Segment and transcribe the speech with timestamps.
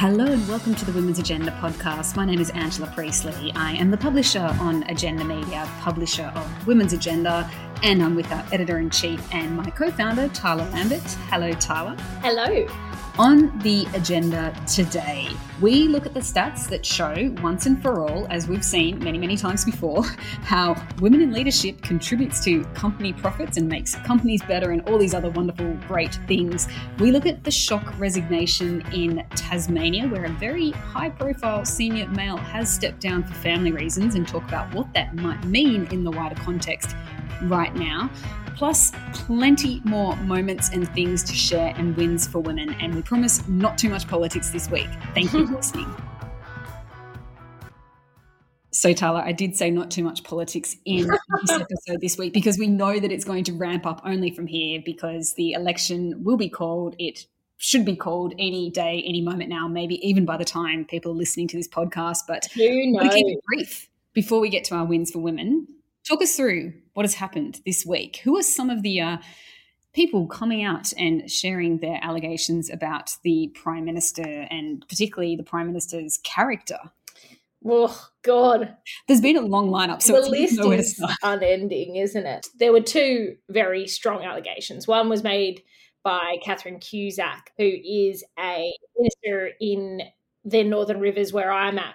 [0.00, 2.16] Hello and welcome to the Women's Agenda podcast.
[2.16, 3.52] My name is Angela Priestley.
[3.54, 7.50] I am the publisher on Agenda Media, publisher of Women's Agenda,
[7.82, 11.02] and I'm with our editor in chief and my co founder, Tarla Lambert.
[11.28, 12.00] Hello, Tarla.
[12.22, 12.89] Hello.
[13.18, 15.28] On the agenda today,
[15.60, 19.18] we look at the stats that show once and for all, as we've seen many,
[19.18, 20.04] many times before,
[20.42, 25.12] how women in leadership contributes to company profits and makes companies better and all these
[25.12, 26.68] other wonderful, great things.
[26.98, 32.38] We look at the shock resignation in Tasmania, where a very high profile senior male
[32.38, 36.10] has stepped down for family reasons and talk about what that might mean in the
[36.10, 36.96] wider context
[37.42, 38.10] right now
[38.60, 42.76] plus plenty more moments and things to share and wins for women.
[42.78, 44.86] And we promise not too much politics this week.
[45.14, 45.86] Thank you for listening.
[48.70, 52.58] So, Tarla, I did say not too much politics in this episode this week because
[52.58, 56.36] we know that it's going to ramp up only from here because the election will
[56.36, 56.96] be called.
[56.98, 57.24] It
[57.56, 61.16] should be called any day, any moment now, maybe even by the time people are
[61.16, 62.18] listening to this podcast.
[62.28, 65.66] But we keep it brief before we get to our wins for women.
[66.08, 68.20] Talk us through what has happened this week.
[68.24, 69.16] Who are some of the uh,
[69.92, 75.66] people coming out and sharing their allegations about the Prime Minister and particularly the Prime
[75.66, 76.78] Minister's character?
[77.64, 78.76] Oh, God.
[79.06, 82.46] There's been a long lineup, so the list is unending, isn't it?
[82.58, 84.88] There were two very strong allegations.
[84.88, 85.62] One was made
[86.02, 90.00] by Catherine Cusack, who is a minister in
[90.44, 91.94] the Northern Rivers where I'm at.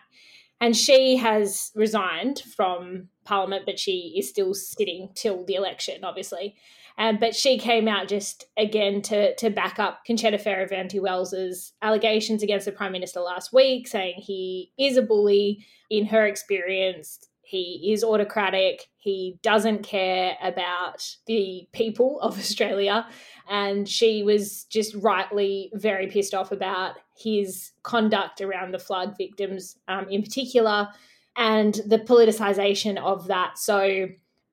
[0.61, 6.55] And she has resigned from Parliament, but she is still sitting till the election, obviously.
[6.97, 12.41] Um, but she came out just again to to back up Concetta Fierravanti Wells's allegations
[12.41, 15.65] against the Prime Minister last week, saying he is a bully.
[15.91, 18.87] In her experience, he is autocratic.
[18.97, 23.07] He doesn't care about the people of Australia.
[23.49, 29.77] And she was just rightly very pissed off about his conduct around the flood victims
[29.87, 30.89] um, in particular
[31.37, 33.57] and the politicization of that.
[33.57, 34.07] So,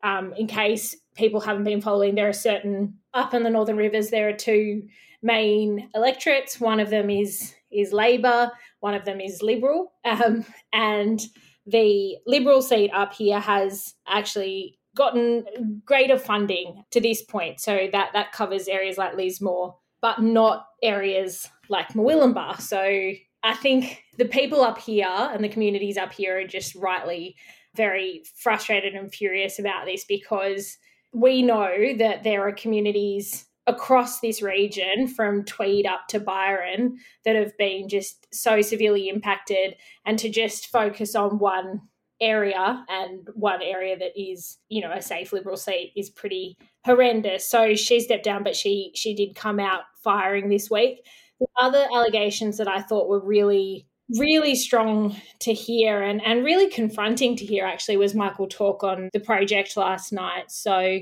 [0.05, 4.11] um, in case people haven't been following, there are certain up in the Northern Rivers,
[4.11, 4.83] there are two
[5.23, 6.61] main electorates.
[6.61, 8.51] One of them is is Labor,
[8.81, 11.21] one of them is Liberal, um, and
[11.67, 17.61] the Liberal seat up here has actually gotten greater funding to this point.
[17.61, 22.61] So that that covers areas like Lismore, but not areas like Murwillumbah.
[22.61, 23.13] So
[23.43, 27.37] I think the people up here and the communities up here are just rightly
[27.75, 30.77] very frustrated and furious about this because
[31.13, 37.37] we know that there are communities across this region from Tweed up to Byron that
[37.37, 41.81] have been just so severely impacted and to just focus on one
[42.21, 47.47] area and one area that is you know a safe liberal seat is pretty horrendous.
[47.47, 51.05] So she stepped down but she she did come out firing this week.
[51.41, 53.87] The other allegations that i thought were really
[54.19, 59.09] really strong to hear and and really confronting to hear actually was michael towke on
[59.13, 60.51] the project last night.
[60.51, 61.01] So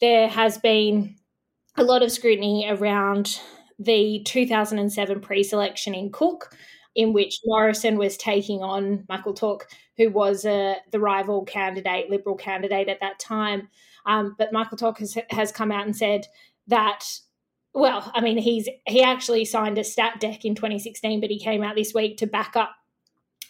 [0.00, 1.16] there has been
[1.76, 3.40] a lot of scrutiny around
[3.78, 6.54] the 2007 pre-selection in cook
[6.94, 9.62] in which Morrison was taking on Michael Towke,
[9.96, 13.68] who was uh, the rival candidate, Liberal candidate at that time.
[14.04, 16.26] Um, but Michael Towke has, has come out and said
[16.66, 17.04] that,
[17.72, 21.62] well, I mean, he's he actually signed a stat deck in 2016, but he came
[21.62, 22.72] out this week to back up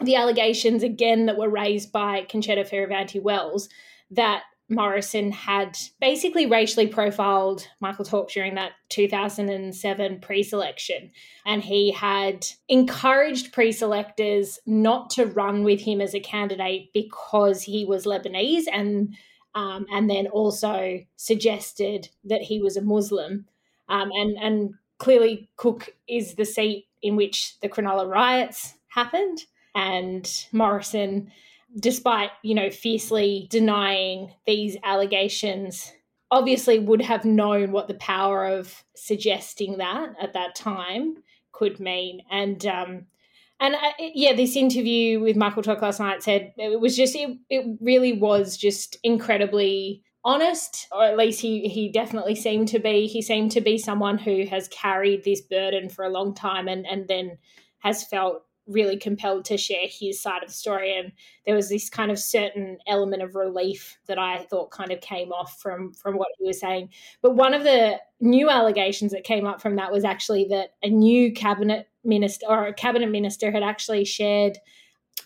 [0.00, 3.68] the allegations again that were raised by Concetta Fierravanti Wells
[4.10, 4.42] that
[4.74, 11.10] Morrison had basically racially profiled Michael Towke during that 2007 pre selection.
[11.46, 17.62] And he had encouraged pre selectors not to run with him as a candidate because
[17.62, 19.14] he was Lebanese and
[19.54, 23.46] um, and then also suggested that he was a Muslim.
[23.88, 29.44] Um, and, and clearly, Cook is the seat in which the Cronulla riots happened.
[29.74, 31.30] And Morrison
[31.78, 35.92] despite you know fiercely denying these allegations
[36.30, 41.16] obviously would have known what the power of suggesting that at that time
[41.52, 42.22] could mean.
[42.30, 43.06] And um
[43.60, 47.38] and uh, yeah this interview with michael towke last night said it was just it,
[47.48, 53.06] it really was just incredibly honest or at least he he definitely seemed to be
[53.06, 56.86] he seemed to be someone who has carried this burden for a long time and
[56.86, 57.38] and then
[57.78, 60.96] has felt really compelled to share his side of the story.
[60.96, 61.12] And
[61.46, 65.32] there was this kind of certain element of relief that I thought kind of came
[65.32, 66.90] off from from what he was saying.
[67.20, 70.88] But one of the new allegations that came up from that was actually that a
[70.88, 74.58] new cabinet minister or a cabinet minister had actually shared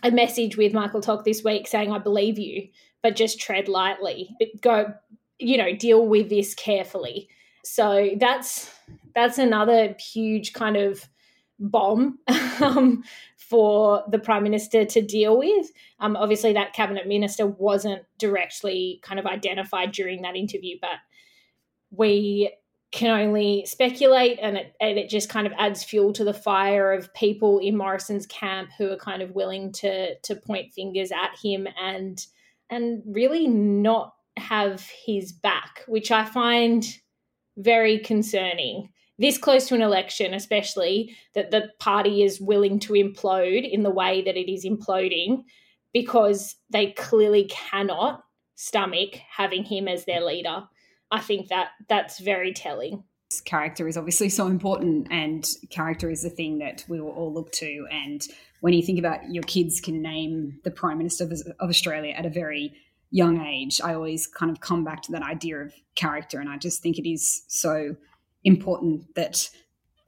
[0.02, 2.68] a message with Michael Towke this week saying I believe you
[3.02, 4.34] but just tread lightly.
[4.60, 4.92] Go
[5.38, 7.28] you know deal with this carefully.
[7.64, 8.70] So that's
[9.14, 11.08] that's another huge kind of
[11.58, 12.18] bomb
[12.60, 13.02] um,
[13.36, 15.70] for the prime minister to deal with.
[16.00, 20.98] Um, obviously, that cabinet minister wasn't directly kind of identified during that interview, but
[21.90, 22.52] we
[22.92, 26.92] can only speculate, and it, and it just kind of adds fuel to the fire
[26.92, 31.36] of people in Morrison's camp who are kind of willing to to point fingers at
[31.42, 32.26] him and
[32.70, 36.84] and really not have his back, which I find
[37.56, 43.68] very concerning this close to an election, especially that the party is willing to implode
[43.68, 45.44] in the way that it is imploding
[45.92, 48.22] because they clearly cannot
[48.54, 50.64] stomach having him as their leader.
[51.10, 53.04] I think that that's very telling.
[53.44, 57.50] Character is obviously so important, and character is the thing that we will all look
[57.52, 57.86] to.
[57.90, 58.26] And
[58.60, 62.26] when you think about your kids can name the Prime Minister of, of Australia at
[62.26, 62.72] a very
[63.10, 66.40] young age, I always kind of come back to that idea of character.
[66.40, 67.96] And I just think it is so
[68.46, 69.50] important that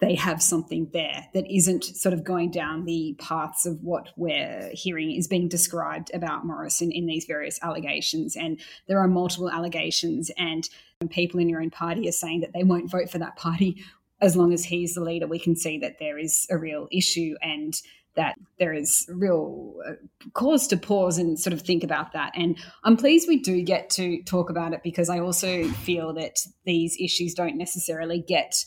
[0.00, 4.70] they have something there that isn't sort of going down the paths of what we're
[4.72, 8.36] hearing is being described about Morrison in these various allegations.
[8.36, 10.68] And there are multiple allegations, and
[11.10, 13.82] people in your own party are saying that they won't vote for that party
[14.20, 15.26] as long as he's the leader.
[15.26, 17.74] We can see that there is a real issue and
[18.18, 19.92] that there is real uh,
[20.34, 22.32] cause to pause and sort of think about that.
[22.34, 26.40] And I'm pleased we do get to talk about it because I also feel that
[26.64, 28.64] these issues don't necessarily get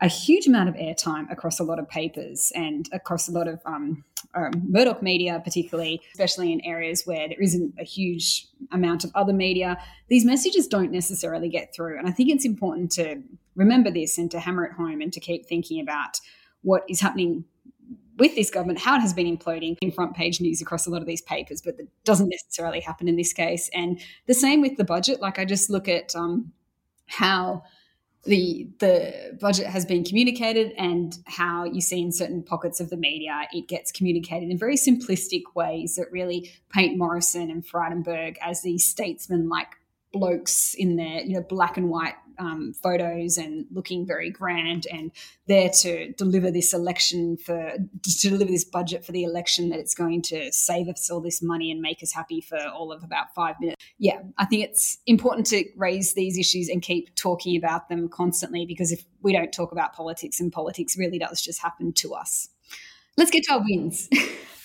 [0.00, 3.60] a huge amount of airtime across a lot of papers and across a lot of
[3.66, 4.02] um,
[4.34, 9.34] um, Murdoch media, particularly, especially in areas where there isn't a huge amount of other
[9.34, 9.78] media.
[10.08, 11.98] These messages don't necessarily get through.
[11.98, 13.22] And I think it's important to
[13.54, 16.20] remember this and to hammer it home and to keep thinking about
[16.62, 17.44] what is happening
[18.16, 21.00] with this government, how it has been imploding in front page news across a lot
[21.00, 23.70] of these papers, but that doesn't necessarily happen in this case.
[23.74, 25.20] And the same with the budget.
[25.20, 26.52] Like I just look at um,
[27.06, 27.62] how
[28.24, 32.96] the the budget has been communicated and how you see in certain pockets of the
[32.96, 38.62] media it gets communicated in very simplistic ways that really paint Morrison and Frydenberg as
[38.62, 39.76] these statesmen like
[40.12, 45.10] blokes in their you know black and white um, photos and looking very grand and
[45.46, 47.72] there to deliver this election for
[48.02, 51.42] to deliver this budget for the election that it's going to save us all this
[51.42, 53.82] money and make us happy for all of about five minutes.
[53.98, 58.66] Yeah, I think it's important to raise these issues and keep talking about them constantly
[58.66, 62.48] because if we don't talk about politics and politics really does just happen to us.
[63.16, 64.08] Let's get to our wins.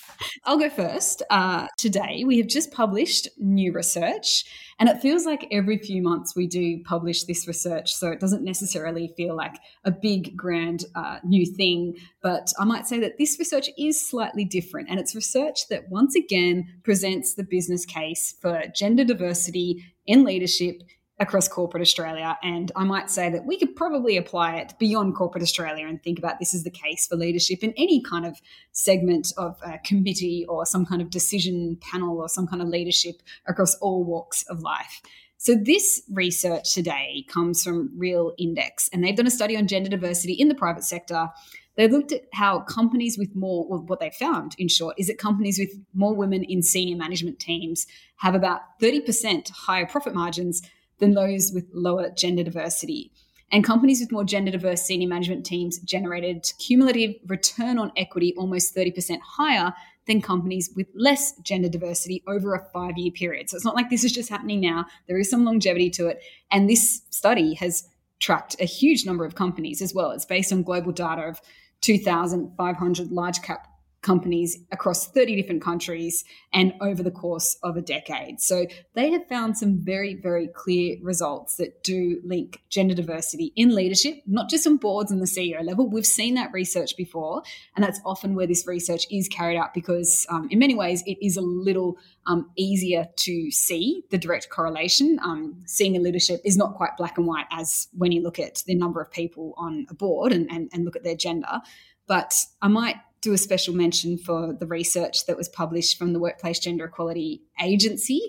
[0.44, 1.22] I'll go first.
[1.30, 4.44] Uh, today, we have just published new research,
[4.78, 7.92] and it feels like every few months we do publish this research.
[7.92, 11.96] So it doesn't necessarily feel like a big, grand uh, new thing.
[12.22, 16.14] But I might say that this research is slightly different, and it's research that once
[16.14, 20.82] again presents the business case for gender diversity in leadership
[21.22, 22.36] across corporate Australia.
[22.42, 26.18] And I might say that we could probably apply it beyond corporate Australia and think
[26.18, 28.40] about this as the case for leadership in any kind of
[28.72, 33.22] segment of a committee or some kind of decision panel or some kind of leadership
[33.46, 35.00] across all walks of life.
[35.38, 39.90] So, this research today comes from Real Index, and they've done a study on gender
[39.90, 41.30] diversity in the private sector.
[41.76, 45.18] They looked at how companies with more, well, what they found in short is that
[45.18, 47.86] companies with more women in senior management teams
[48.18, 50.62] have about 30% higher profit margins
[51.02, 53.10] than those with lower gender diversity.
[53.50, 58.74] And companies with more gender diverse senior management teams generated cumulative return on equity almost
[58.74, 59.74] 30% higher
[60.06, 63.50] than companies with less gender diversity over a five year period.
[63.50, 64.86] So it's not like this is just happening now.
[65.08, 66.22] There is some longevity to it.
[66.52, 67.82] And this study has
[68.20, 70.12] tracked a huge number of companies as well.
[70.12, 71.40] It's based on global data of
[71.80, 73.66] 2,500 large cap
[74.02, 78.40] companies across 30 different countries and over the course of a decade.
[78.40, 83.74] So they have found some very, very clear results that do link gender diversity in
[83.74, 85.88] leadership, not just on boards and the CEO level.
[85.88, 87.42] We've seen that research before,
[87.76, 91.24] and that's often where this research is carried out because, um, in many ways, it
[91.24, 95.20] is a little um, easier to see the direct correlation.
[95.22, 98.74] Um, senior leadership is not quite black and white as when you look at the
[98.74, 101.60] number of people on a board and, and, and look at their gender.
[102.08, 106.18] But I might do a special mention for the research that was published from the
[106.18, 108.20] Workplace Gender Equality Agency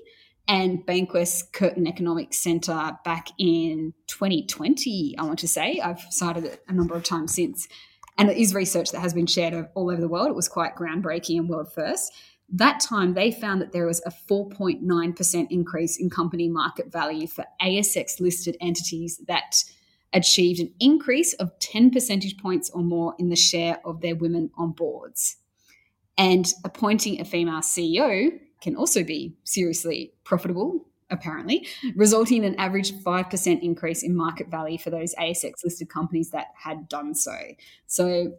[0.47, 5.79] and Bankwest Curtin Economics Centre back in 2020, I want to say.
[5.79, 7.67] I've cited it a number of times since.
[8.17, 10.27] And it is research that has been shared all over the world.
[10.27, 12.13] It was quite groundbreaking and world first.
[12.49, 17.45] That time, they found that there was a 4.9% increase in company market value for
[17.59, 19.63] ASX listed entities that
[20.13, 24.51] achieved an increase of 10 percentage points or more in the share of their women
[24.57, 25.37] on boards.
[26.17, 32.93] And appointing a female CEO can also be seriously profitable, apparently, resulting in an average
[32.93, 37.35] 5% increase in market value for those ASX listed companies that had done so.
[37.87, 38.33] So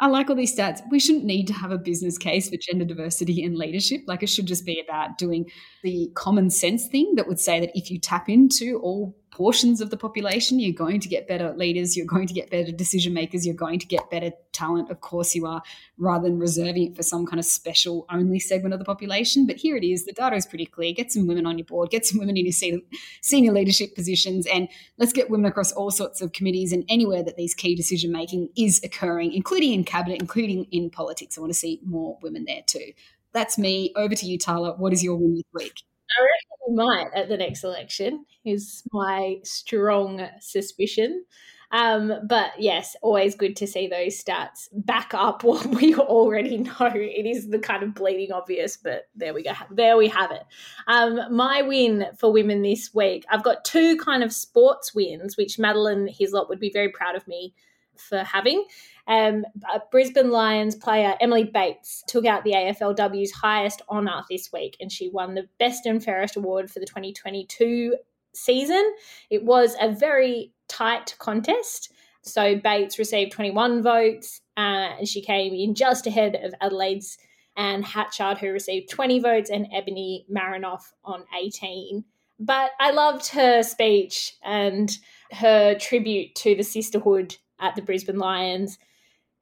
[0.00, 0.80] I like all these stats.
[0.90, 4.02] We shouldn't need to have a business case for gender diversity in leadership.
[4.06, 5.50] Like it should just be about doing
[5.82, 9.90] the common sense thing that would say that if you tap into all portions of
[9.90, 13.46] the population, you're going to get better leaders, you're going to get better decision makers,
[13.46, 14.90] you're going to get better talent.
[14.90, 15.62] Of course, you are,
[15.96, 19.46] rather than reserving it for some kind of special only segment of the population.
[19.46, 20.92] But here it is the data is pretty clear.
[20.92, 22.80] Get some women on your board, get some women in your
[23.22, 24.68] senior leadership positions, and
[24.98, 28.48] let's get women across all sorts of committees and anywhere that these key decision making
[28.56, 31.36] is occurring, including in cabinet, including in politics.
[31.36, 32.92] I want to see more women there too.
[33.32, 33.92] That's me.
[33.94, 34.78] Over to you, Tarla.
[34.78, 35.82] What is your win this week?
[36.18, 41.24] I reckon we might at the next election, is my strong suspicion.
[41.70, 46.92] Um, but yes, always good to see those stats back up what we already know.
[46.94, 49.52] It is the kind of bleeding obvious, but there we go.
[49.70, 50.44] There we have it.
[50.86, 55.58] Um, my win for women this week, I've got two kind of sports wins, which
[55.58, 57.54] Madeline Hislop would be very proud of me
[57.96, 58.64] for having.
[59.08, 59.46] Um,
[59.90, 65.08] Brisbane Lions player Emily Bates took out the AFLW's highest honour this week, and she
[65.08, 67.96] won the Best and Fairest award for the 2022
[68.34, 68.94] season.
[69.30, 71.90] It was a very tight contest.
[72.22, 77.16] So Bates received 21 votes, uh, and she came in just ahead of Adelaide's
[77.56, 82.04] Anne Hatchard, who received 20 votes, and Ebony Marinoff on 18.
[82.38, 84.96] But I loved her speech and
[85.32, 88.78] her tribute to the sisterhood at the Brisbane Lions.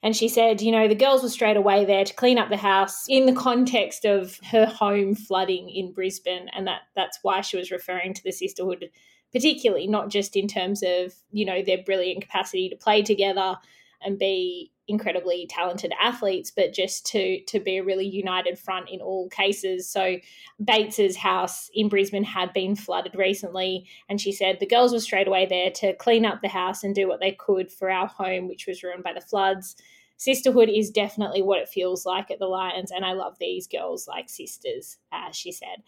[0.02, 2.56] And she said, you know, the girls were straight away there to clean up the
[2.56, 6.48] house in the context of her home flooding in Brisbane.
[6.54, 8.90] And that that's why she was referring to the sisterhood,
[9.32, 13.56] particularly, not just in terms of, you know, their brilliant capacity to play together
[14.02, 19.00] and be incredibly talented athletes, but just to to be a really united front in
[19.00, 19.88] all cases.
[19.88, 20.16] So
[20.62, 25.28] Bates's house in Brisbane had been flooded recently, and she said the girls were straight
[25.28, 28.48] away there to clean up the house and do what they could for our home,
[28.48, 29.76] which was ruined by the floods.
[30.18, 34.08] Sisterhood is definitely what it feels like at the Lions, and I love these girls
[34.08, 35.82] like sisters, as she said.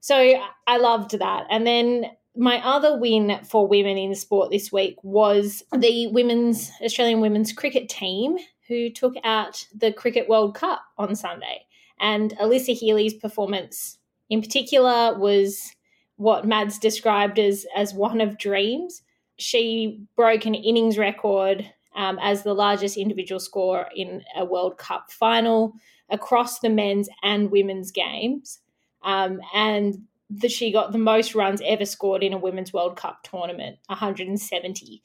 [0.00, 1.46] So I loved that.
[1.50, 2.06] And then
[2.36, 7.88] my other win for women in sport this week was the women's Australian women's cricket
[7.88, 8.36] team
[8.68, 11.66] who took out the Cricket World Cup on Sunday.
[11.98, 13.98] And Alyssa Healy's performance
[14.30, 15.74] in particular was
[16.16, 19.02] what Mads described as as one of dreams.
[19.36, 25.10] She broke an innings record um, as the largest individual score in a World Cup
[25.10, 25.74] final
[26.08, 28.60] across the men's and women's games.
[29.02, 33.22] Um, and that she got the most runs ever scored in a women's World Cup
[33.24, 35.02] tournament, 170.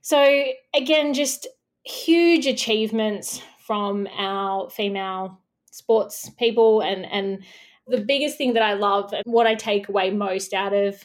[0.00, 0.44] So
[0.74, 1.46] again, just
[1.84, 7.42] huge achievements from our female sports people and and
[7.88, 11.04] the biggest thing that I love and what I take away most out of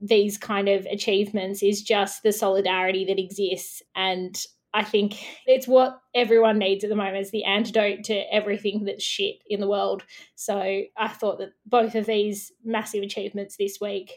[0.00, 6.00] these kind of achievements is just the solidarity that exists and I think it's what
[6.14, 7.16] everyone needs at the moment.
[7.16, 10.04] It's the antidote to everything that's shit in the world.
[10.36, 14.12] So I thought that both of these massive achievements this week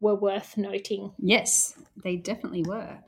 [0.00, 1.12] were worth noting.
[1.18, 2.98] Yes, they definitely were.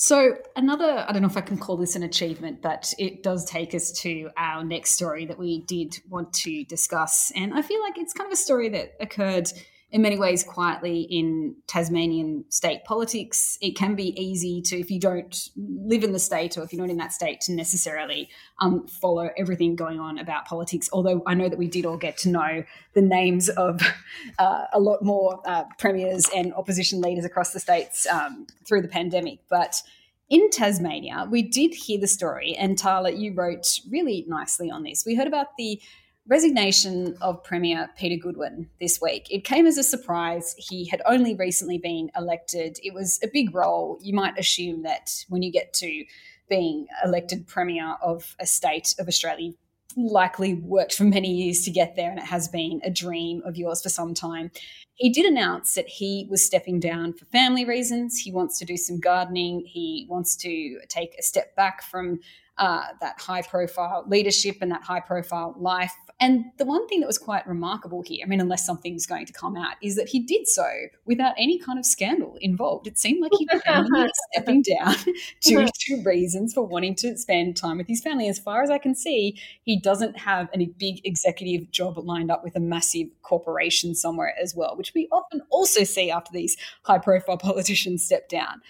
[0.00, 3.44] So, another, I don't know if I can call this an achievement, but it does
[3.44, 7.32] take us to our next story that we did want to discuss.
[7.34, 9.50] And I feel like it's kind of a story that occurred
[9.90, 13.56] in many ways quietly in Tasmanian state politics.
[13.62, 16.82] It can be easy to, if you don't live in the state or if you're
[16.82, 18.28] not in that state, to necessarily
[18.60, 20.90] um, follow everything going on about politics.
[20.92, 23.80] Although I know that we did all get to know the names of
[24.38, 28.88] uh, a lot more uh, premiers and opposition leaders across the states um, through the
[28.88, 29.38] pandemic.
[29.48, 29.82] But
[30.28, 35.04] in Tasmania, we did hear the story, and Tarla, you wrote really nicely on this.
[35.06, 35.80] We heard about the
[36.28, 39.26] resignation of Premier Peter Gutwein this week.
[39.30, 40.54] It came as a surprise.
[40.58, 42.78] He had only recently been elected.
[42.82, 43.98] It was a big role.
[44.02, 46.04] You might assume that when you get to
[46.48, 49.52] being elected Premier of a state of Australia,
[49.96, 53.56] likely worked for many years to get there and it has been a dream of
[53.56, 54.50] yours for some time.
[54.94, 58.18] He did announce that he was stepping down for family reasons.
[58.18, 59.64] He wants to do some gardening.
[59.64, 62.20] He wants to take a step back from
[62.58, 65.92] uh, that high profile leadership and that high profile life.
[66.20, 69.32] And the one thing that was quite remarkable here, I mean, unless something's going to
[69.32, 70.66] come out, is that he did so
[71.04, 72.88] without any kind of scandal involved.
[72.88, 74.96] It seemed like he was stepping down
[75.40, 78.28] due to reasons for wanting to spend time with his family.
[78.28, 82.42] As far as I can see, he doesn't have any big executive job lined up
[82.42, 86.98] with a massive corporation somewhere as well, which we often also see after these high
[86.98, 88.60] profile politicians step down.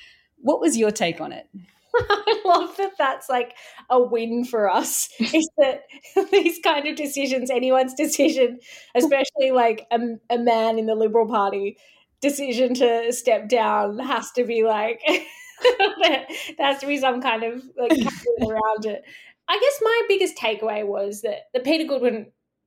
[0.42, 1.49] What was your take on it?
[2.11, 3.55] I love that that's like
[3.90, 5.09] a win for us.
[5.19, 5.83] Is that
[6.31, 8.61] these kind of decisions, anyone's decision,
[8.95, 9.99] especially like a,
[10.31, 11.76] a man in the Liberal Party
[12.21, 15.00] decision to step down, has to be like,
[16.02, 16.26] there
[16.59, 19.02] has to be some kind of like around it.
[19.49, 22.26] I guess my biggest takeaway was that the Peter Gutwein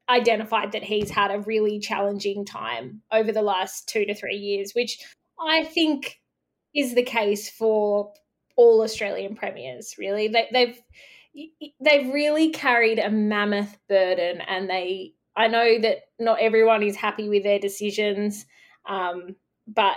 [0.09, 4.73] identified that he's had a really challenging time over the last two to three years,
[4.73, 4.99] which
[5.39, 6.19] I think
[6.75, 8.11] is the case for
[8.57, 9.95] all Australian premiers.
[9.97, 10.81] Really, they, they've
[11.79, 15.13] they've really carried a mammoth burden, and they.
[15.35, 18.45] I know that not everyone is happy with their decisions,
[18.87, 19.95] um, but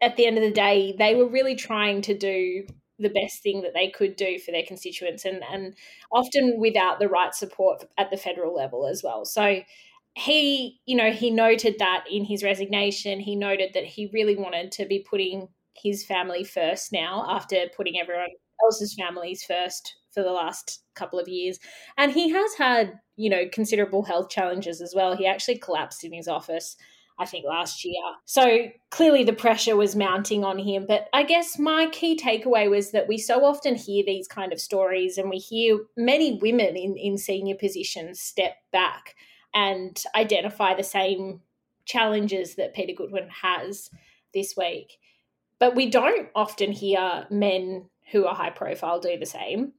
[0.00, 2.66] at the end of the day, they were really trying to do
[2.98, 5.74] the best thing that they could do for their constituents and and
[6.12, 9.60] often without the right support at the federal level as well so
[10.14, 14.70] he you know he noted that in his resignation he noted that he really wanted
[14.70, 18.28] to be putting his family first now after putting everyone
[18.62, 21.58] else's families first for the last couple of years
[21.98, 26.12] and he has had you know considerable health challenges as well he actually collapsed in
[26.12, 26.76] his office
[27.18, 28.02] I think last year.
[28.24, 30.84] So clearly the pressure was mounting on him.
[30.86, 34.60] But I guess my key takeaway was that we so often hear these kind of
[34.60, 39.14] stories and we hear many women in, in senior positions step back
[39.54, 41.40] and identify the same
[41.84, 43.90] challenges that Peter Gutwein has
[44.32, 44.98] this week.
[45.64, 49.72] But we don't often hear men who are high profile do the same.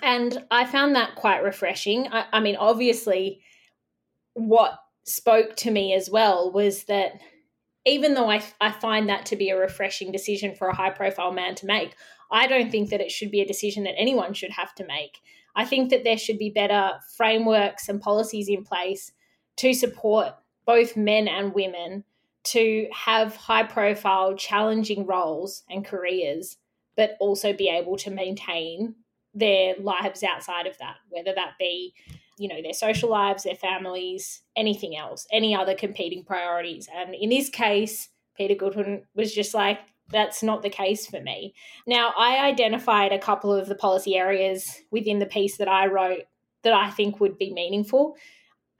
[0.00, 2.08] And I found that quite refreshing.
[2.10, 3.42] I, I mean, obviously,
[4.32, 7.20] what spoke to me as well was that
[7.84, 11.32] even though I, I find that to be a refreshing decision for a high profile
[11.32, 11.96] man to make,
[12.30, 15.18] I don't think that it should be a decision that anyone should have to make.
[15.54, 19.12] I think that there should be better frameworks and policies in place
[19.58, 20.32] to support
[20.64, 22.04] both men and women
[22.42, 26.56] to have high profile, challenging roles and careers,
[26.96, 28.94] but also be able to maintain
[29.34, 31.94] their lives outside of that, whether that be
[32.40, 36.88] you know their social lives their families anything else any other competing priorities.
[36.92, 39.78] And in this case peter gutwein was just like
[40.08, 41.54] that's not the case for me.
[41.86, 46.22] Now i identified a couple of the policy areas within the piece that i wrote
[46.62, 48.16] that i think would be meaningful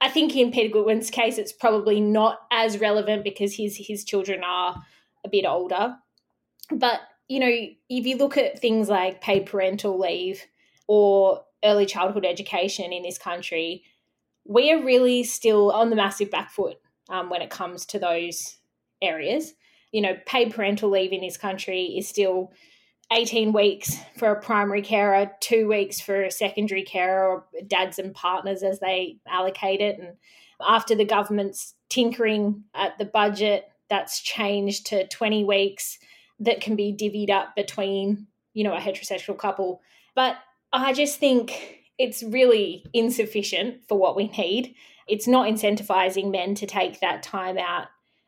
[0.01, 4.41] i think in peter gutwein's case it's probably not as relevant because his his children
[4.43, 4.83] are
[5.23, 5.95] a bit older
[6.71, 10.45] but you know if you look at things like paid parental leave
[10.87, 13.83] or early childhood education in this country,
[14.45, 16.77] we are really still on the massive back foot
[17.09, 18.57] um, when it comes to those
[19.01, 19.53] areas.
[19.91, 22.51] You know, paid parental leave in this country is still
[23.11, 28.13] 18 weeks for a primary carer, two weeks for a secondary carer, or dads and
[28.13, 29.99] partners as they allocate it.
[29.99, 30.15] And
[30.61, 35.99] after the government's tinkering at the budget, that's changed to 20 weeks
[36.39, 39.81] that can be divvied up between, you know, a heterosexual couple.
[40.15, 40.37] But
[40.71, 44.73] I just think it's really insufficient for what we need.
[45.07, 47.87] It's not incentivizing men to take that time out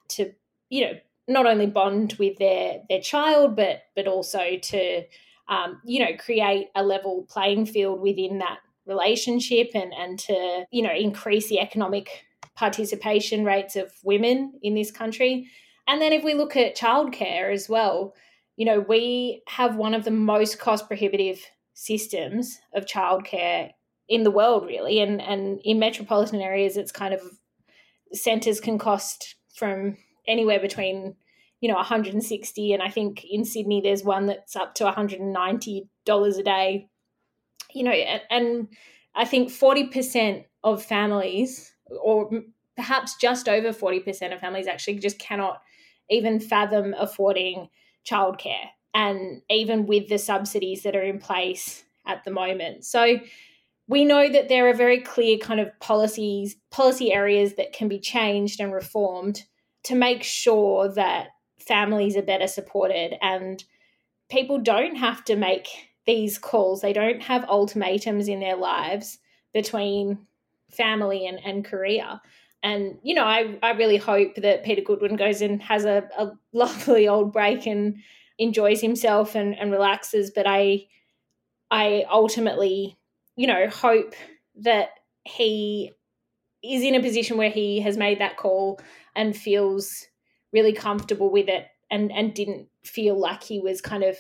[0.10, 0.34] to,
[0.69, 0.93] you know,
[1.28, 5.04] not only bond with their their child, but but also to,
[5.48, 10.82] um, you know, create a level playing field within that relationship and and to you
[10.82, 15.50] know increase the economic participation rates of women in this country.
[15.88, 18.14] And then if we look at childcare as well,
[18.56, 21.42] you know, we have one of the most cost prohibitive
[21.74, 23.72] systems of childcare
[24.08, 25.00] in the world, really.
[25.00, 27.22] And and in metropolitan areas, it's kind of
[28.12, 31.16] centres can cost from anywhere between
[31.60, 36.38] you know 160 and I think in Sydney there's one that's up to 190 dollars
[36.38, 36.88] a day.
[37.74, 38.68] You know, and, and
[39.16, 42.30] I think 40% of families, or
[42.76, 45.62] perhaps just over 40% of families, actually just cannot
[46.10, 47.70] even fathom affording
[48.08, 52.86] childcare and even with the subsidies that are in place at the moment.
[52.86, 53.20] So
[53.88, 58.00] we know that there are very clear kind of policies, policy areas that can be
[58.00, 59.44] changed and reformed
[59.84, 63.63] to make sure that families are better supported and
[64.30, 65.67] people don't have to make
[66.06, 66.82] these calls.
[66.82, 69.19] They don't have ultimatums in their lives
[69.54, 70.19] between
[70.72, 72.19] family and, and career.
[72.62, 76.32] And, you know, I, I really hope that Peter Gutwein goes and has a, a
[76.54, 77.98] lovely old break and
[78.38, 80.32] enjoys himself and, and relaxes.
[80.32, 80.88] But I
[81.74, 82.98] I ultimately,
[83.36, 84.13] you know, hope
[84.58, 84.89] that
[85.24, 85.91] he
[86.63, 88.80] is in a position where he has made that call
[89.15, 90.06] and feels
[90.52, 94.17] really comfortable with it and and didn't feel like he was kind of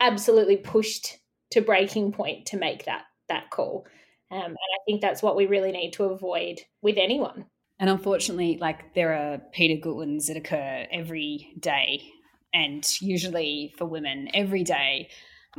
[0.00, 1.18] absolutely pushed
[1.50, 3.86] to breaking point to make that that call.
[4.30, 7.46] Um, and I think that's what we really need to avoid with anyone.
[7.78, 12.02] And unfortunately, like there are Peter Gutweins that occur every day
[12.52, 15.08] and usually for women every day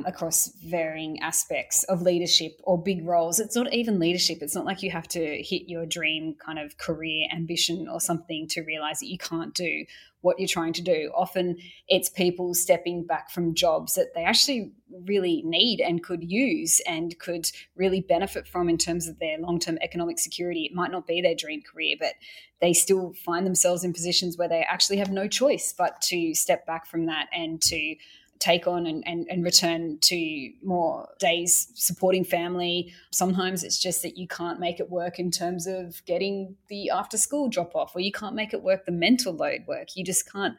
[0.05, 3.39] across varying aspects of leadership or big roles.
[3.39, 4.39] It's not even leadership.
[4.41, 8.47] It's not like you have to hit your dream kind of career ambition or something
[8.49, 9.85] to realize that you can't do
[10.21, 11.11] what you're trying to do.
[11.15, 14.73] Often it's people stepping back from jobs that they actually
[15.07, 19.59] really need and could use and could really benefit from in terms of their long
[19.59, 20.65] term economic security.
[20.65, 22.13] It might not be their dream career, but
[22.59, 26.65] they still find themselves in positions where they actually have no choice but to step
[26.65, 27.95] back from that and to
[28.39, 32.93] take on and, and, and return to more days supporting family.
[33.11, 37.17] Sometimes it's just that you can't make it work in terms of getting the after
[37.17, 39.95] school drop off, or you can't make it work the mental load work.
[39.95, 40.55] You just can't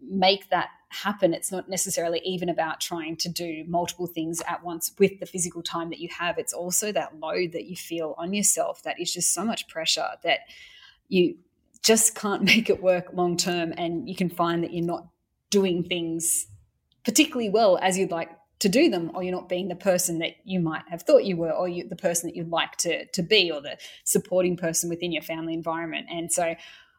[0.00, 1.34] make that happen.
[1.34, 5.62] It's not necessarily even about trying to do multiple things at once with the physical
[5.62, 6.38] time that you have.
[6.38, 10.10] It's also that load that you feel on yourself that is just so much pressure
[10.22, 10.40] that
[11.08, 11.36] you
[11.82, 13.74] just can't make it work long term.
[13.76, 15.08] And you can find that you're not
[15.50, 16.46] doing things
[17.06, 20.32] particularly well as you'd like to do them or you're not being the person that
[20.44, 23.22] you might have thought you were or you, the person that you'd like to, to
[23.22, 26.06] be or the supporting person within your family environment.
[26.10, 26.54] And so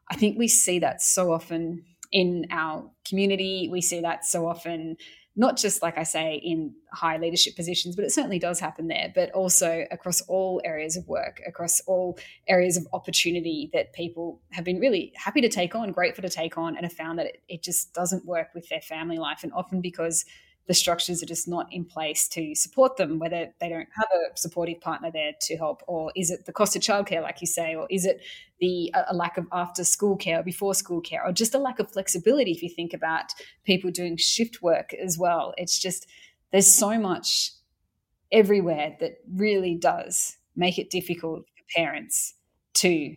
[0.09, 3.69] i think we see that so often in our community.
[3.71, 4.97] We see that so often
[5.39, 9.11] not just like I say in high leadership positions, but it certainly does happen there,
[9.13, 14.65] but also across all areas of work, across all areas of opportunity that people have
[14.65, 17.43] been really happy to take on, grateful to take on, and have found that it,
[17.47, 19.43] it just doesn't work with their family life.
[19.43, 20.25] And often because
[20.67, 24.37] the structures are just not in place to support them, whether they don't have a
[24.37, 27.73] supportive partner there to help, or is it the cost of childcare, like you say,
[27.73, 28.21] or is it
[28.59, 31.79] the a lack of after school care or before school care, or just a lack
[31.79, 33.25] of flexibility if you think about
[33.65, 35.53] people doing shift work as well.
[35.57, 36.07] It's just
[36.51, 37.51] there's so much
[38.31, 42.33] everywhere that really does make it difficult for parents
[42.73, 43.15] to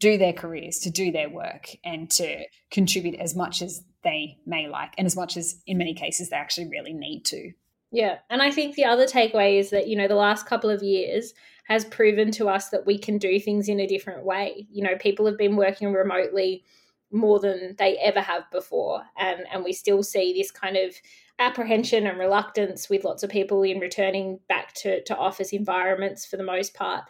[0.00, 4.68] do their careers, to do their work, and to contribute as much as they may
[4.68, 7.52] like, and as much as in many cases they actually really need to.
[7.92, 8.18] Yeah.
[8.30, 11.34] And I think the other takeaway is that, you know, the last couple of years
[11.64, 14.66] has proven to us that we can do things in a different way.
[14.70, 16.64] You know, people have been working remotely
[17.12, 19.02] more than they ever have before.
[19.18, 20.94] And, and we still see this kind of
[21.38, 26.36] apprehension and reluctance with lots of people in returning back to, to office environments for
[26.36, 27.04] the most part.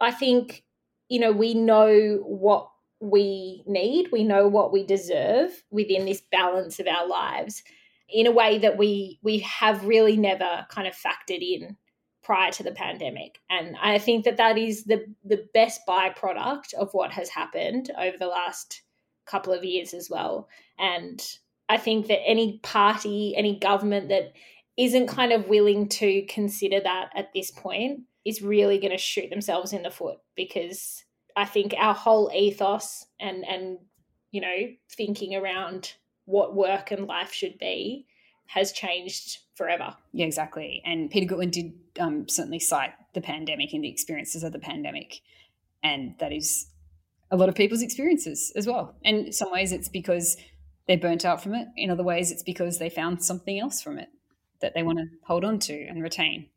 [0.00, 0.64] I think,
[1.08, 2.70] you know, we know what
[3.00, 7.62] we need, we know what we deserve within this balance of our lives
[8.08, 11.76] in a way that we we have really never kind of factored in
[12.22, 13.38] prior to the pandemic.
[13.50, 18.16] And i think that that is the the best byproduct of what has happened over
[18.18, 18.82] the last
[19.26, 20.48] couple of years as well.
[20.78, 21.22] And
[21.68, 24.32] i think that any party any government that
[24.76, 29.28] isn't kind of willing to consider that at this point is really going to shoot
[29.28, 31.04] themselves in the foot because
[31.38, 33.78] I think our whole ethos and and
[34.32, 34.56] you know
[34.90, 38.06] thinking around what work and life should be
[38.46, 39.94] has changed forever.
[40.12, 40.82] Yeah, exactly.
[40.84, 45.20] And Peter Gutwein did um, certainly cite the pandemic and the experiences of the pandemic,
[45.82, 46.66] and that is
[47.30, 48.96] a lot of people's experiences as well.
[49.04, 50.36] And in some ways, it's because
[50.88, 51.68] they're burnt out from it.
[51.76, 54.08] In other ways, it's because they found something else from it
[54.60, 56.48] that they want to hold on to and retain.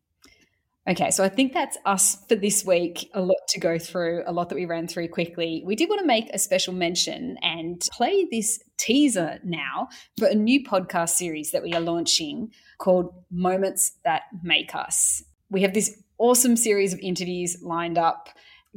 [0.89, 3.09] Okay, so I think that's us for this week.
[3.13, 5.61] A lot to go through, a lot that we ran through quickly.
[5.63, 10.33] We did want to make a special mention and play this teaser now for a
[10.33, 15.23] new podcast series that we are launching called Moments That Make Us.
[15.51, 18.29] We have this awesome series of interviews lined up,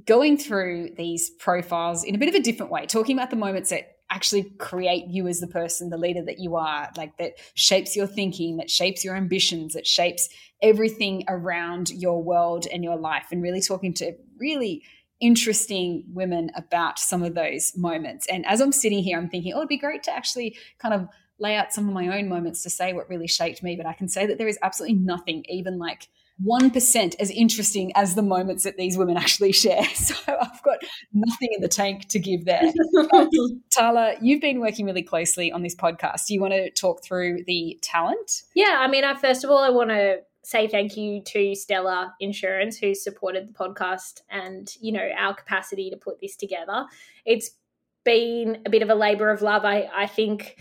[0.05, 3.71] going through these profiles in a bit of a different way, talking about the moments
[3.71, 7.97] that actually create you as the person, the leader that you are, like that shapes
[7.97, 10.29] your thinking, that shapes your ambitions, that shapes
[10.63, 14.83] everything around your world and your life, and really talking to really
[15.21, 18.27] interesting women about some of those moments.
[18.29, 21.09] And as I'm sitting here, I'm thinking, oh, it'd be great to actually kind of
[21.39, 23.75] lay out some of my own moments to say what really shaped me.
[23.75, 26.09] But I can say that there is absolutely nothing, even like
[26.43, 29.85] 1% as interesting as the moments that these women actually share.
[29.95, 30.79] So I've got
[31.13, 32.65] nothing in the tank to give there.
[33.13, 33.31] Um,
[33.77, 36.27] Tarla, you've been working really closely on this podcast.
[36.27, 38.43] Do you want to talk through the talent?
[38.55, 42.13] Yeah, I mean, I, first of all, I want to say thank you to Stellar
[42.21, 46.85] Insurance who supported the podcast and, you know, our capacity to put this together.
[47.25, 47.51] It's
[48.05, 49.65] been a bit of a labor of love.
[49.65, 50.57] I, I think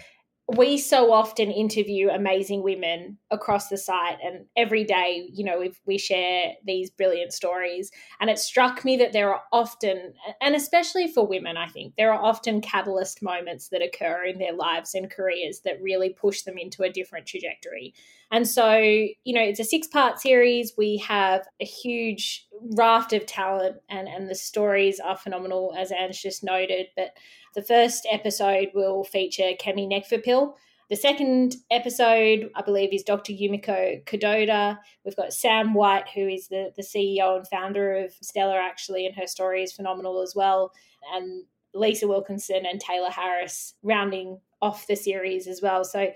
[0.48, 5.72] we so often interview amazing women across the site and every day you know we
[5.86, 7.92] we share these brilliant stories.
[8.20, 12.12] And it struck me that there are often and especially for women i think there
[12.12, 16.58] are often catalyst moments that occur in their lives and careers that really push them
[16.58, 17.94] into a different trajectory.
[18.30, 20.74] And so you know it's a six part series.
[20.78, 26.22] We have a huge raft of talent and and the stories are phenomenal as anne's
[26.22, 27.12] just noted but
[27.54, 30.54] the first episode will feature Kemi Nekvapil,
[30.90, 33.34] The second episode, I believe, is Dr.
[33.34, 34.78] Yumiko Kadota.
[35.06, 39.16] We've got Sam White, who is the, the CEO and founder of Stellar, actually, and
[39.16, 40.72] her story is phenomenal as well.
[41.14, 45.84] And Lisa Wilkinson and Tayla Harris rounding off the series as well.
[45.84, 46.12] So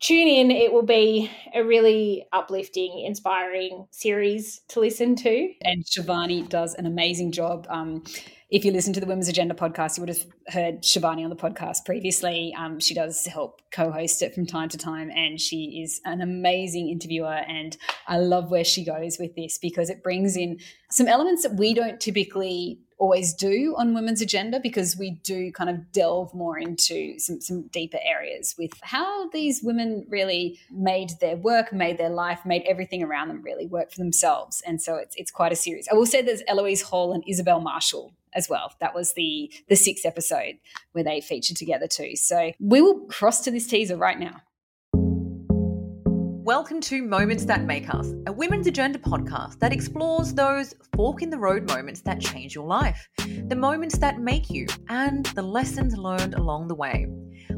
[0.00, 0.50] tune in.
[0.50, 5.52] It will be a really uplifting, inspiring series to listen to.
[5.62, 7.66] And Shivani does an amazing job.
[7.68, 8.04] Um,
[8.50, 11.36] if you listen to the Women's Agenda podcast, you would have heard Shivani on the
[11.36, 12.54] podcast previously.
[12.56, 16.22] Um, she does help co host it from time to time, and she is an
[16.22, 17.34] amazing interviewer.
[17.46, 21.56] And I love where she goes with this because it brings in some elements that
[21.56, 26.58] we don't typically always do on women's agenda because we do kind of delve more
[26.58, 32.10] into some, some deeper areas with how these women really made their work, made their
[32.10, 34.62] life, made everything around them really work for themselves.
[34.66, 35.88] And so it's it's quite a series.
[35.90, 38.72] I will say there's Eloise Hall and Isabel Marshall as well.
[38.80, 40.58] That was the the sixth episode
[40.92, 42.16] where they featured together too.
[42.16, 44.42] So we will cross to this teaser right now.
[46.48, 51.28] Welcome to Moments That Make Us, a women's agenda podcast that explores those fork in
[51.28, 53.06] the road moments that change your life,
[53.48, 57.06] the moments that make you, and the lessons learned along the way.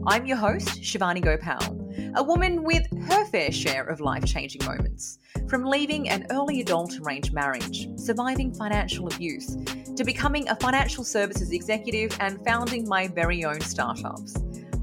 [0.09, 5.21] I'm your host, Shivani Gopal, a woman with her fair share of life changing moments.
[5.49, 9.57] From leaving an early adult arranged marriage, surviving financial abuse,
[9.95, 14.35] to becoming a financial services executive and founding my very own startups.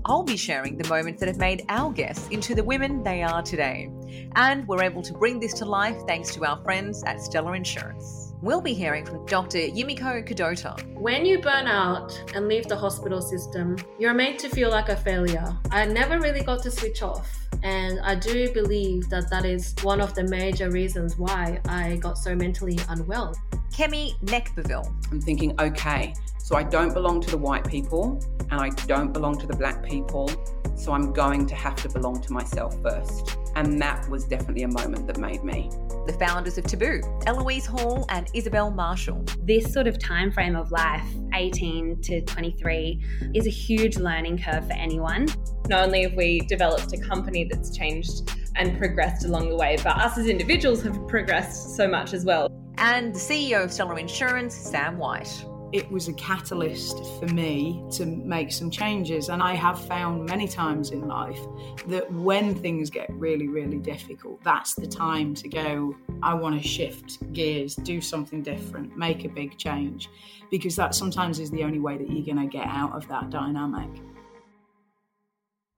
[0.05, 3.41] I'll be sharing the moments that have made our guests into the women they are
[3.41, 3.91] today.
[4.36, 8.26] And we're able to bring this to life thanks to our friends at Stellar Insurance.
[8.39, 9.58] We'll be hearing from Dr.
[9.58, 10.80] Yumiko Kadota.
[10.93, 14.95] When you burn out and leave the hospital system, you're made to feel like a
[14.95, 15.58] failure.
[15.71, 17.28] I never really got to switch off.
[17.63, 22.19] And I do believe that that is one of the major reasons why I got
[22.19, 23.36] so mentally unwell.
[23.71, 24.86] Kemi Nekvapil.
[25.12, 29.39] I'm thinking, okay, so I don't belong to the white people and I don't belong
[29.39, 30.30] to the black people.
[30.76, 33.36] So I'm going to have to belong to myself first.
[33.56, 35.71] And that was definitely a moment that made me.
[36.08, 39.26] The founders of Taboo, Eloise Hall and Isabel Marshall.
[39.43, 43.04] This sort of time frame of life, 18 to 23,
[43.36, 45.28] is a huge learning curve for anyone.
[45.67, 49.98] Not only have we developed a company that's changed and progressed along the way, but
[49.98, 52.50] us as individuals have progressed so much as well.
[52.78, 58.06] And the CEO of Stellar Insurance, Sam White it was a catalyst for me to
[58.06, 59.30] make some changes.
[59.30, 61.39] And I have found many times in life
[61.88, 66.65] that when things get really, really difficult, that's the time to go, I want to
[66.65, 70.10] shift gears, do something different, make a big change,
[70.49, 73.30] because that sometimes is the only way that you're going to get out of that
[73.30, 73.89] dynamic.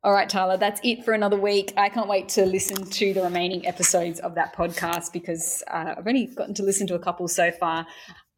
[0.01, 1.73] All right, Tarla, that's it for another week.
[1.75, 6.07] I can't wait to listen to the remaining episodes of that podcast because uh, I've
[6.07, 7.85] only gotten to listen to a couple so far.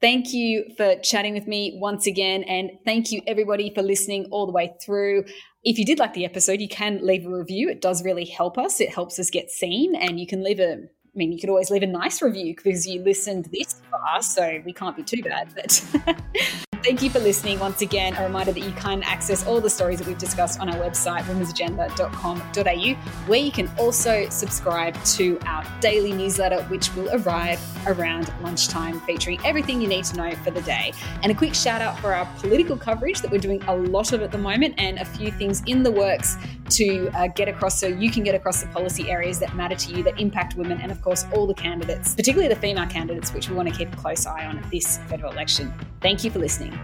[0.02, 2.44] Thank you for chatting with me once again.
[2.44, 5.26] And thank you, everybody, for listening all the way through.
[5.64, 7.70] If you did like the episode, you can leave a review.
[7.70, 8.82] It does really help us.
[8.82, 9.96] It helps us get seen.
[9.96, 10.78] And you can leave a,
[11.14, 14.22] I mean, you could always leave a nice review because you listened this far.
[14.22, 15.50] So we can't be too bad.
[15.54, 15.84] But
[16.84, 18.16] Thank you for listening once again.
[18.16, 21.22] A reminder that you can access all the stories that we've discussed on our website,
[21.26, 22.94] womensagenda.com.au,
[23.28, 29.40] where you can also subscribe to our daily newsletter, which will arrive around lunchtime, featuring
[29.46, 30.92] everything you need to know for the day.
[31.22, 34.24] And a quick shout out for our political coverage that we're doing a lot of
[34.24, 36.36] at the moment and a few things in the works
[36.72, 39.96] to uh, get across so you can get across the policy areas that matter to
[39.96, 43.50] you, that impact women, and of course, all the candidates, particularly the female candidates, which
[43.50, 45.74] we want to keep a close eye on at this federal election.
[46.02, 46.78] Thank you for listening.